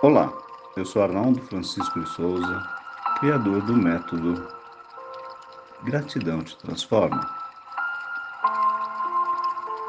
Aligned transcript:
Olá, 0.00 0.32
eu 0.76 0.84
sou 0.84 1.02
Arnaldo 1.02 1.42
Francisco 1.46 1.98
de 1.98 2.08
Souza, 2.10 2.62
criador 3.18 3.60
do 3.62 3.76
método 3.76 4.46
Gratidão 5.82 6.40
te 6.40 6.56
Transforma. 6.58 7.28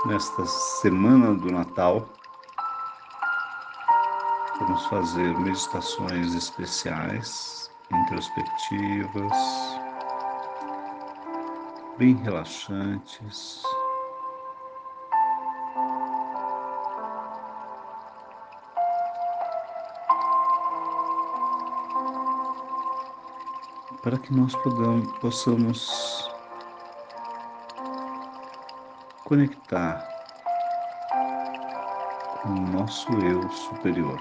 Nesta 0.08 0.48
semana 0.82 1.36
do 1.36 1.52
Natal, 1.52 2.10
vamos 4.60 4.84
fazer 4.88 5.38
meditações 5.42 6.34
especiais, 6.34 7.70
introspectivas, 7.92 9.38
bem 12.00 12.16
relaxantes. 12.16 13.62
Para 24.10 24.18
que 24.18 24.34
nós 24.34 24.56
podamos, 24.56 25.20
possamos 25.20 26.32
conectar 29.24 30.04
com 32.42 32.50
o 32.50 32.68
nosso 32.72 33.12
eu 33.20 33.48
superior. 33.52 34.20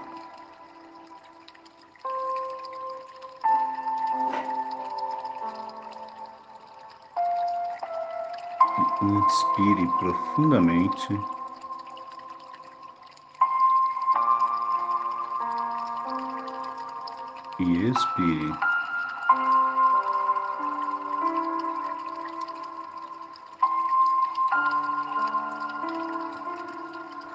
Inspire 9.01 9.87
profundamente. 10.01 11.19
E 17.61 17.89
expire. 17.89 18.78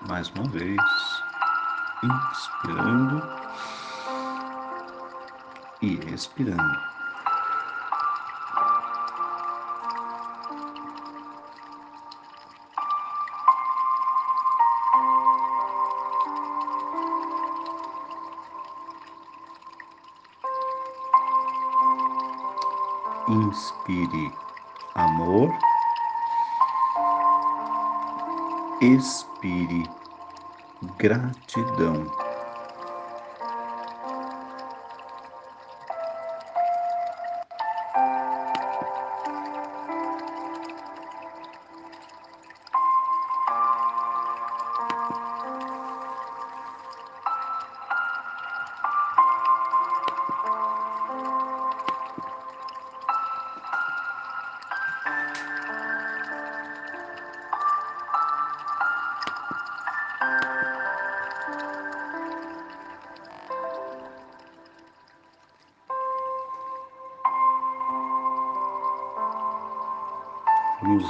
Mais 0.08 0.30
uma 0.32 0.44
vez, 0.50 0.78
inspirando 2.04 3.22
e 5.82 5.94
expirando. 6.14 6.94
Inspire 23.30 24.43
expire 28.94 29.90
gratidão. 30.98 32.23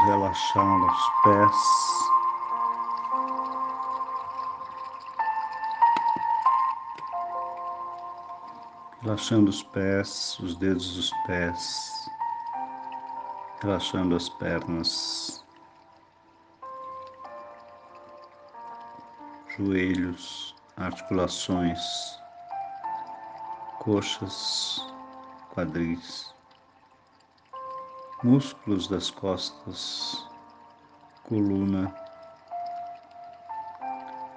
Relaxar 0.06 0.82
os 0.84 1.10
pés. 1.24 2.12
Relaxando 9.02 9.50
os 9.50 9.64
pés, 9.64 10.38
os 10.40 10.58
dedos 10.58 10.96
dos 10.98 11.12
pés, 11.26 12.10
relaxando 13.62 14.18
as 14.18 14.28
pernas, 14.28 15.46
joelhos, 19.56 20.54
articulações, 20.76 21.80
coxas, 23.80 24.86
quadris 25.54 26.33
músculos 28.24 28.88
das 28.88 29.12
costas, 29.12 30.26
coluna, 31.24 31.94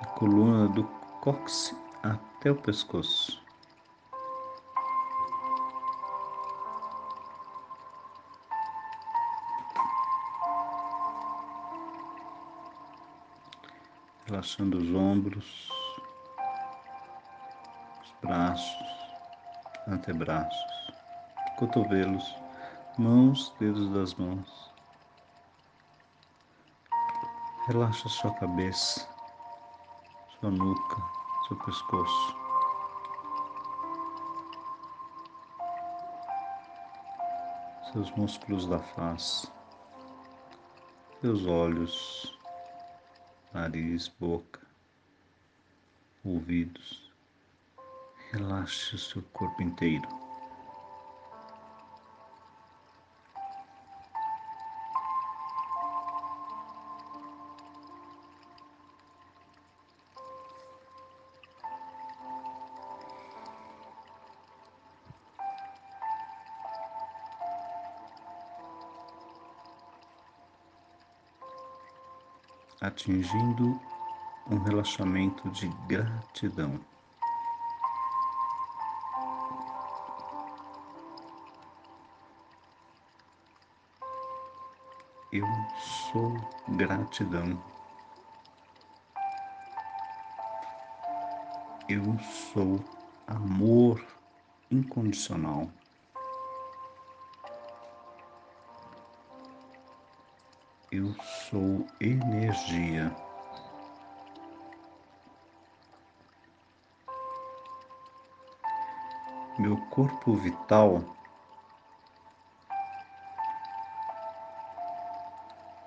a 0.02 0.06
coluna 0.18 0.68
do 0.68 0.82
cóccix 1.20 1.76
até 2.02 2.50
o 2.50 2.56
pescoço. 2.56 3.40
Relaxando 14.26 14.78
os 14.78 14.92
ombros, 14.92 15.70
os 18.02 18.14
braços, 18.20 18.88
antebraços, 19.86 20.92
cotovelos 21.56 22.45
mãos, 22.98 23.54
dedos 23.60 23.90
das 23.90 24.14
mãos. 24.14 24.72
Relaxa 27.66 28.08
sua 28.08 28.32
cabeça, 28.34 29.06
sua 30.40 30.50
nuca, 30.50 30.96
seu 31.46 31.56
pescoço. 31.58 32.36
Seus 37.92 38.10
músculos 38.12 38.66
da 38.66 38.78
face, 38.78 39.50
seus 41.20 41.44
olhos, 41.46 42.38
nariz, 43.52 44.08
boca, 44.08 44.60
ouvidos. 46.24 47.12
Relaxe 48.32 48.94
o 48.94 48.98
seu 48.98 49.22
corpo 49.32 49.62
inteiro. 49.62 50.25
Atingindo 72.96 73.78
um 74.50 74.56
relaxamento 74.56 75.50
de 75.50 75.68
gratidão. 75.86 76.80
Eu 85.30 85.46
sou 85.78 86.34
gratidão. 86.68 87.62
Eu 91.86 92.18
sou 92.54 92.82
amor 93.26 94.02
incondicional. 94.70 95.70
Eu 100.98 101.14
sou 101.50 101.86
energia. 102.00 103.14
Meu 109.58 109.76
corpo 109.90 110.36
vital 110.36 111.04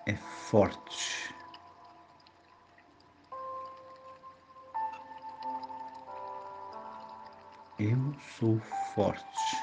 é 0.06 0.16
forte. 0.16 1.34
Eu 7.80 8.14
sou 8.38 8.60
forte. 8.94 9.58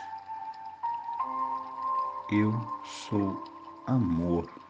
Eu 2.32 2.52
sou 2.84 3.44
amor. 3.86 4.65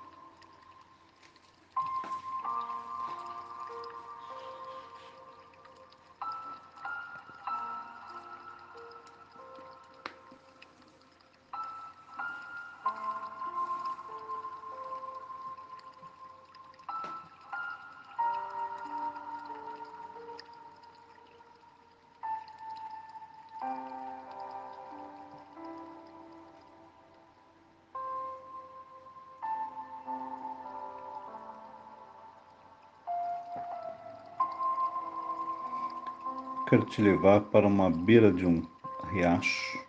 Quero 36.69 36.85
te 36.85 37.01
levar 37.01 37.43
para 37.43 37.65
uma 37.65 37.89
beira 37.89 38.33
de 38.33 38.45
um 38.45 38.67
riacho. 39.13 39.87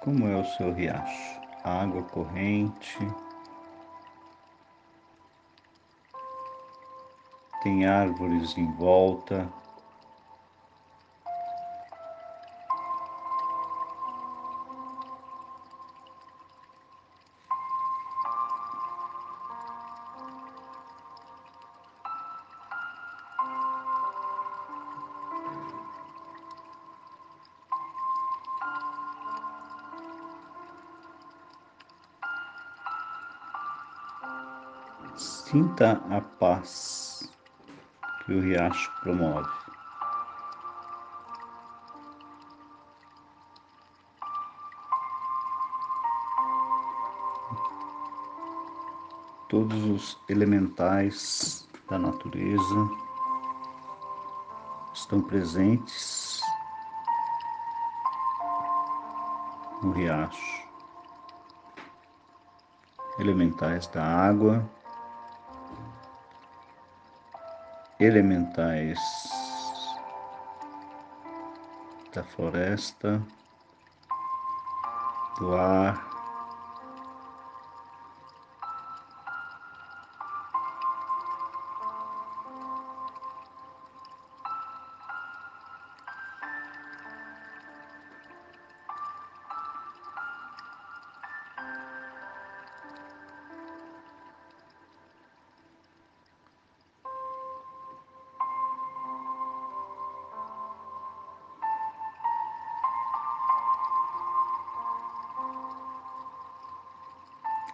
Como 0.00 0.26
é 0.26 0.34
o 0.34 0.44
seu 0.56 0.72
riacho? 0.72 1.40
Água 1.62 2.02
corrente. 2.04 2.98
Tem 7.62 7.84
árvores 7.84 8.56
em 8.56 8.72
volta. 8.72 9.46
Sinta 35.44 36.02
a 36.10 36.22
paz 36.22 37.30
que 38.24 38.32
o 38.32 38.40
riacho 38.40 38.90
promove. 39.02 39.46
Todos 49.50 49.84
os 49.84 50.18
elementais 50.30 51.68
da 51.90 51.98
natureza 51.98 52.90
estão 54.94 55.20
presentes 55.20 56.40
no 59.82 59.92
riacho. 59.92 60.64
Elementais 63.18 63.86
da 63.88 64.02
água, 64.02 64.66
elementais 68.04 68.98
da 72.14 72.22
floresta, 72.22 73.20
do 75.38 75.54
ar, 75.54 76.13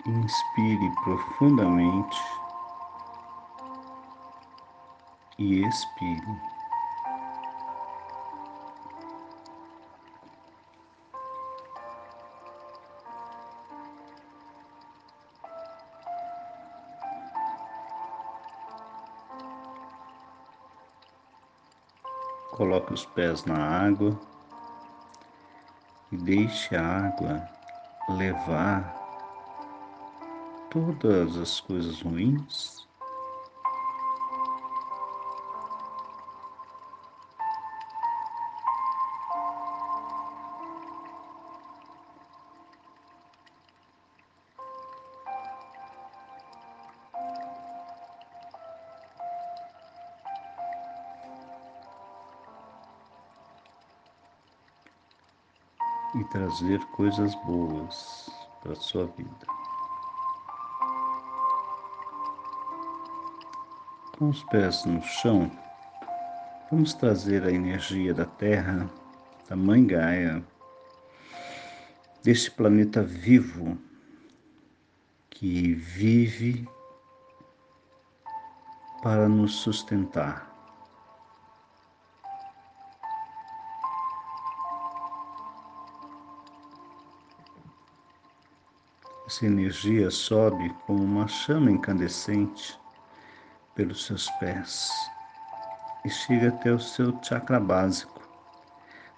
Inspire 0.07 0.91
profundamente 1.05 2.19
e 5.39 5.63
expire. 5.63 6.41
Coloque 22.53 22.95
os 22.95 23.05
pés 23.05 23.45
na 23.45 23.57
água 23.57 24.19
e 26.11 26.17
deixe 26.17 26.75
a 26.75 27.07
água 27.07 27.49
levar 28.09 29.00
todas 30.71 31.37
as 31.37 31.61
coisas 31.61 32.01
ruins 32.01 32.89
e 56.15 56.25
trazer 56.25 56.79
coisas 56.93 57.35
boas 57.47 58.31
para 58.63 58.73
a 58.73 58.77
sua 58.77 59.07
vida. 59.07 59.50
Com 64.21 64.29
os 64.29 64.45
pés 64.45 64.85
no 64.85 65.03
chão, 65.03 65.51
vamos 66.71 66.93
trazer 66.93 67.43
a 67.43 67.51
energia 67.51 68.13
da 68.13 68.27
Terra, 68.27 68.87
da 69.49 69.57
Mãe 69.57 69.87
Gaia, 69.87 70.45
deste 72.23 72.51
planeta 72.51 73.03
vivo 73.03 73.79
que 75.31 75.73
vive 75.73 76.69
para 79.03 79.27
nos 79.27 79.55
sustentar. 79.55 80.55
Essa 89.27 89.47
energia 89.47 90.11
sobe 90.11 90.69
como 90.85 91.03
uma 91.03 91.27
chama 91.27 91.71
incandescente 91.71 92.79
pelos 93.81 94.05
seus 94.05 94.29
pés 94.33 94.91
e 96.05 96.11
chega 96.11 96.49
até 96.49 96.71
o 96.71 96.79
seu 96.79 97.19
chakra 97.23 97.59
básico, 97.59 98.21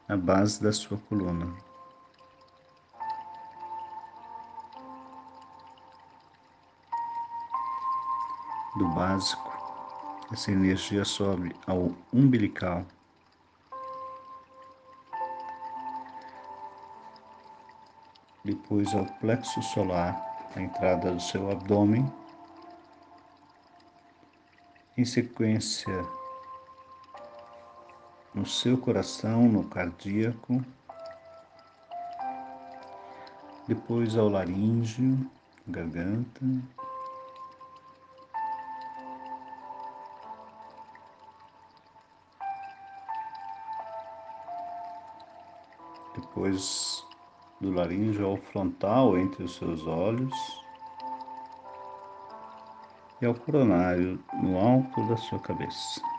na 0.06 0.16
base 0.16 0.62
da 0.62 0.72
sua 0.72 0.96
coluna. 1.08 1.52
Do 8.78 8.86
básico, 8.90 9.50
essa 10.32 10.52
energia 10.52 11.04
sobe 11.04 11.52
ao 11.66 11.90
umbilical. 12.12 12.86
Depois 18.44 18.94
ao 18.94 19.06
plexo 19.18 19.60
solar, 19.60 20.16
a 20.54 20.60
entrada 20.60 21.10
do 21.10 21.20
seu 21.20 21.50
abdômen 21.50 22.21
em 24.96 25.04
sequência 25.04 26.04
no 28.34 28.46
seu 28.46 28.78
coração, 28.78 29.48
no 29.48 29.64
cardíaco, 29.64 30.64
depois 33.66 34.16
ao 34.16 34.28
laríngeo, 34.28 35.30
garganta, 35.66 36.40
depois 46.14 47.06
do 47.60 47.70
laríngeo 47.70 48.26
ao 48.26 48.36
frontal 48.36 49.16
entre 49.16 49.44
os 49.44 49.54
seus 49.56 49.86
olhos 49.86 50.61
e 53.22 53.26
ao 53.26 53.34
coronário 53.34 54.22
no 54.32 54.58
alto 54.58 55.06
da 55.06 55.16
sua 55.16 55.38
cabeça. 55.38 56.11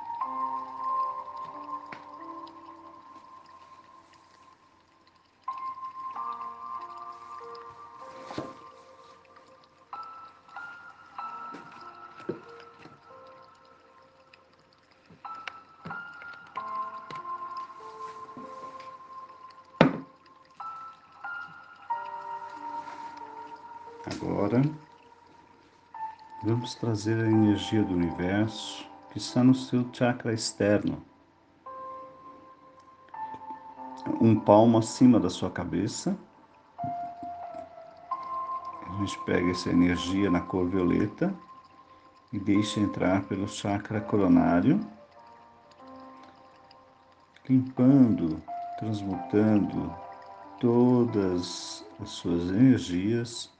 Trazer 26.75 27.17
a 27.23 27.27
energia 27.27 27.83
do 27.83 27.93
universo 27.93 28.87
que 29.11 29.17
está 29.17 29.43
no 29.43 29.53
seu 29.53 29.87
chakra 29.93 30.33
externo, 30.33 31.03
um 34.19 34.39
palmo 34.39 34.77
acima 34.77 35.19
da 35.19 35.29
sua 35.29 35.49
cabeça. 35.49 36.17
A 38.87 38.91
gente 38.99 39.19
pega 39.25 39.51
essa 39.51 39.69
energia 39.69 40.29
na 40.29 40.41
cor 40.41 40.67
violeta 40.67 41.33
e 42.31 42.39
deixa 42.39 42.79
entrar 42.79 43.23
pelo 43.23 43.47
chakra 43.47 44.01
coronário, 44.01 44.79
limpando, 47.47 48.41
transmutando 48.79 49.93
todas 50.59 51.85
as 52.01 52.09
suas 52.09 52.49
energias 52.49 53.53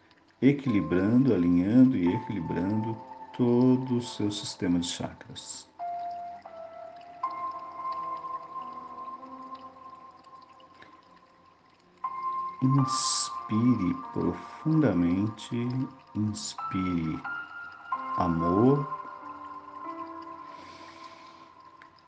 equilibrando, 0.43 1.33
alinhando 1.33 1.95
e 1.95 2.13
equilibrando 2.13 2.97
todo 3.37 3.97
o 3.97 4.01
seu 4.01 4.29
sistema 4.29 4.77
de 4.77 4.87
chakras. 4.87 5.69
Inspire 12.61 13.93
profundamente, 14.11 15.67
inspire 16.15 17.21
amor, 18.17 18.87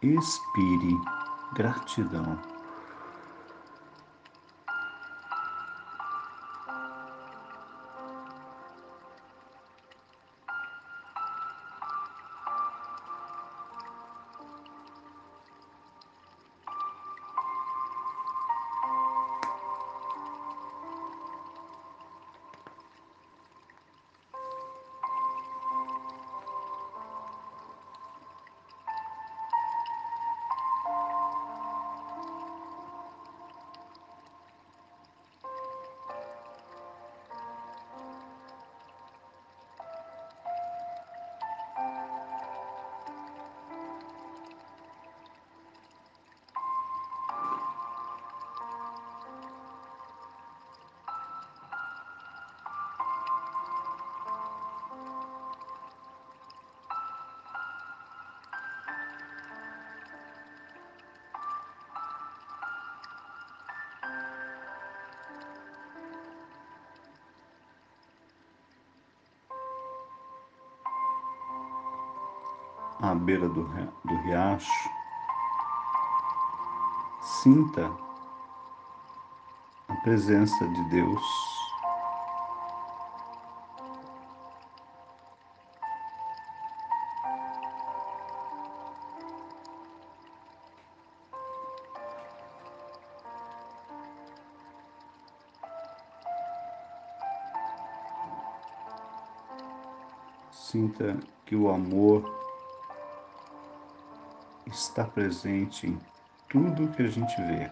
expire 0.02 0.96
gratidão. 1.54 2.55
À 73.02 73.14
beira 73.14 73.48
do, 73.50 73.64
do 74.06 74.16
riacho, 74.24 74.90
sinta 77.22 77.92
a 79.88 79.96
presença 79.98 80.68
de 80.68 80.84
Deus. 80.90 81.22
Sinta 100.52 101.18
que 101.46 101.56
o 101.56 101.70
amor 101.70 102.45
está 104.68 105.04
presente 105.04 105.88
em 105.88 106.00
tudo 106.50 106.92
que 106.96 107.04
a 107.04 107.08
gente 107.08 107.36
vê. 107.42 107.70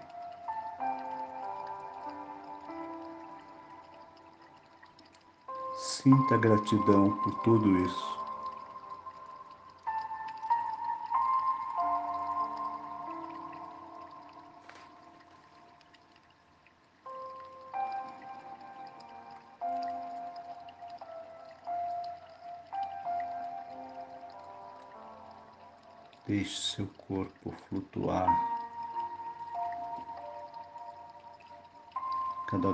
Sinta 5.76 6.38
gratidão 6.38 7.12
por 7.24 7.42
tudo 7.44 7.86
isso. 7.86 8.23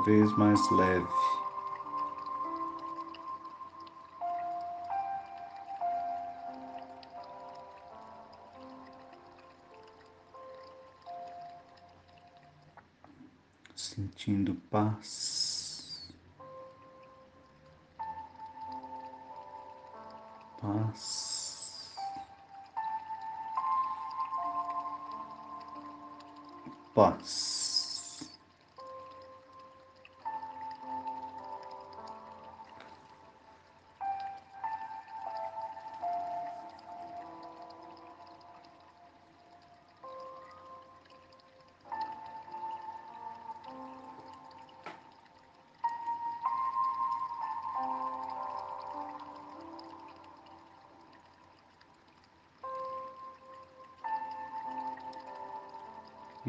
Vez 0.10 0.36
mais 0.38 0.60
leve. 0.72 1.08
Sentindo 13.76 14.56
paz, 14.72 16.12
paz. 20.60 21.94
paz. 26.96 27.49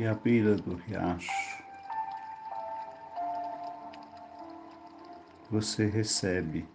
E 0.01 0.07
à 0.07 0.15
beira 0.15 0.55
do 0.55 0.77
riacho, 0.77 1.63
você 5.51 5.85
recebe 5.85 6.67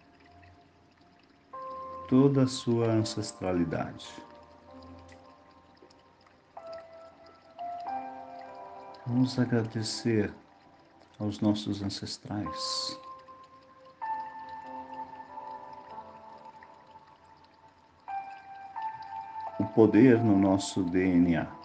toda 2.07 2.43
a 2.43 2.47
sua 2.47 2.85
ancestralidade. 2.85 4.07
Vamos 9.07 9.39
agradecer 9.39 10.31
aos 11.17 11.39
nossos 11.39 11.81
ancestrais. 11.81 12.99
O 19.59 19.65
poder 19.73 20.23
no 20.23 20.37
nosso 20.37 20.83
DNA. 20.83 21.64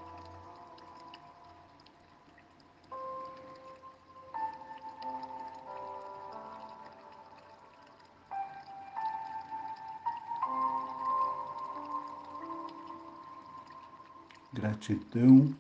Gratidão, 14.60 15.56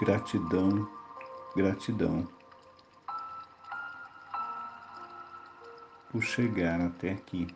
gratidão, 0.00 0.88
gratidão 1.54 2.28
por 6.10 6.20
chegar 6.20 6.80
até 6.80 7.12
aqui. 7.12 7.46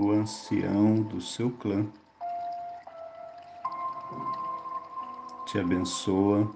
O 0.00 0.12
ancião 0.12 1.02
do 1.02 1.20
seu 1.20 1.50
clã. 1.50 1.86
Te 5.46 5.58
abençoa. 5.58 6.50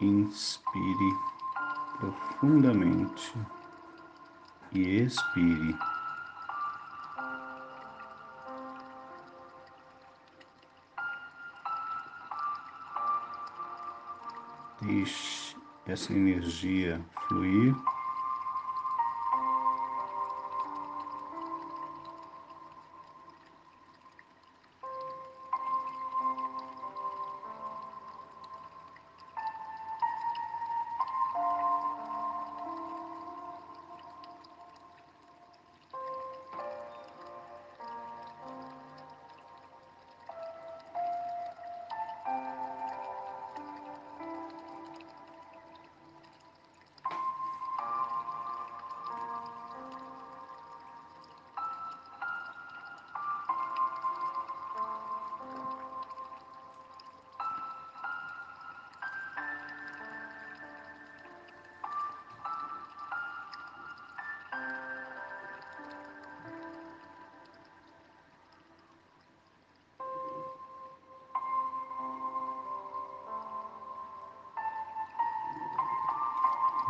Inspire 0.00 1.18
profundamente 1.98 3.34
e 4.72 5.02
expire. 5.02 5.99
Essa 15.90 16.12
energia 16.12 17.00
fluir. 17.28 17.74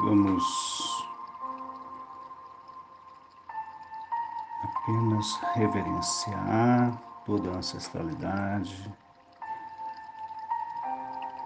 Vamos 0.03 1.07
apenas 4.65 5.41
reverenciar 5.53 6.97
toda 7.27 7.51
a 7.51 7.57
ancestralidade. 7.59 8.91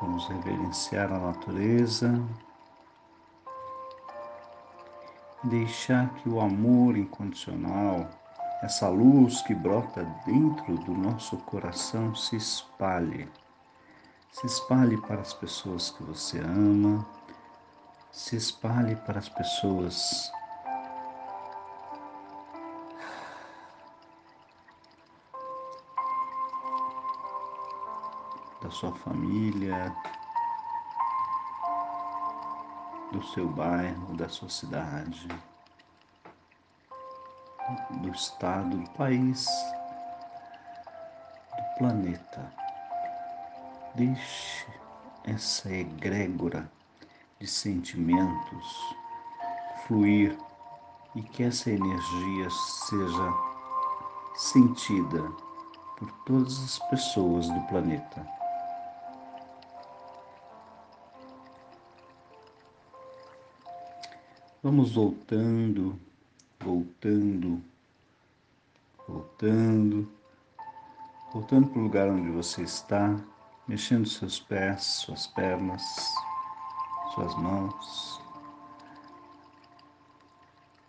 Vamos 0.01 0.29
reverenciar 0.29 1.13
a 1.13 1.19
natureza. 1.19 2.23
Deixar 5.43 6.09
que 6.15 6.29
o 6.29 6.41
amor 6.41 6.97
incondicional, 6.97 8.09
essa 8.63 8.89
luz 8.89 9.43
que 9.43 9.55
brota 9.55 10.05
dentro 10.25 10.77
do 10.79 10.95
nosso 10.95 11.37
coração, 11.39 12.15
se 12.15 12.37
espalhe. 12.37 13.29
Se 14.31 14.47
espalhe 14.47 14.97
para 15.01 15.21
as 15.21 15.35
pessoas 15.35 15.91
que 15.91 16.05
você 16.05 16.39
ama, 16.39 17.05
se 18.15 18.37
espalhe 18.37 18.95
para 18.95 19.19
as 19.19 19.29
pessoas 19.29 20.33
da 28.63 28.71
sua 28.71 28.95
família, 28.95 29.93
do 33.11 33.21
seu 33.21 33.49
bairro, 33.49 34.17
da 34.17 34.29
sua 34.29 34.49
cidade, 34.49 35.27
do 38.01 38.11
estado, 38.11 38.79
do 38.79 38.91
país, 38.91 39.45
do 41.57 41.79
planeta. 41.79 42.53
Deixe 43.97 44.69
essa 45.25 45.69
egrégora 45.69 46.71
de 47.45 47.51
sentimentos 47.51 48.97
fluir 49.87 50.35
e 51.15 51.21
que 51.21 51.43
essa 51.43 51.71
energia 51.71 52.49
seja 52.49 53.35
sentida 54.35 55.23
por 55.99 56.11
todas 56.25 56.59
as 56.65 56.79
pessoas 56.89 57.47
do 57.51 57.61
planeta. 57.67 58.27
Vamos 64.63 64.95
voltando, 64.95 66.01
voltando, 66.59 67.63
voltando, 69.07 70.11
voltando 71.31 71.67
para 71.69 71.79
o 71.79 71.83
lugar 71.83 72.09
onde 72.09 72.31
você 72.31 72.63
está, 72.63 73.15
mexendo 73.69 74.09
seus 74.09 74.41
pés, 74.41 74.83
suas 74.83 75.27
pernas 75.27 75.85
suas 77.15 77.35
mãos. 77.37 78.21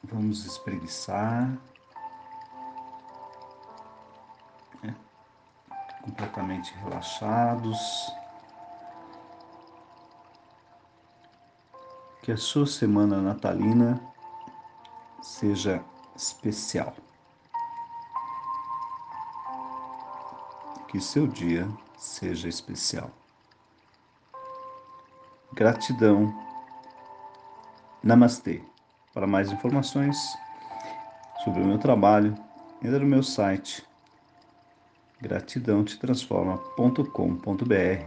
Vamos 0.03 0.43
espreguiçar. 0.43 1.55
Né? 4.81 4.95
Completamente 6.03 6.73
relaxados. 6.77 7.79
Que 12.23 12.31
a 12.31 12.37
sua 12.37 12.65
semana 12.65 13.21
natalina 13.21 14.01
seja 15.21 15.83
especial. 16.15 16.95
Que 20.87 20.99
seu 20.99 21.27
dia 21.27 21.67
seja 21.97 22.47
especial. 22.47 23.11
Gratidão. 25.55 26.35
Namastê. 28.03 28.61
Para 29.13 29.25
mais 29.25 29.49
informações 29.49 30.17
sobre 31.43 31.61
o 31.61 31.65
meu 31.65 31.79
trabalho, 31.79 32.35
entra 32.83 32.99
no 32.99 33.05
meu 33.05 33.23
site 33.23 33.87
gratidão 35.21 35.83
te 35.83 35.97
transforma.com.br 35.97 38.05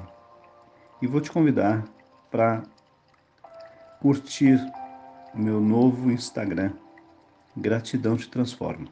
e 1.01 1.07
vou 1.07 1.21
te 1.23 1.33
convidar 1.33 1.85
para 2.31 2.63
curtir 4.01 4.61
o 5.35 5.39
meu 5.39 5.61
novo 5.61 6.11
Instagram, 6.11 6.73
Gratidão 7.57 8.17
te 8.17 8.29
transforma. 8.29 8.89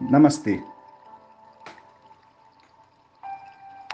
Namastê. 0.00 0.62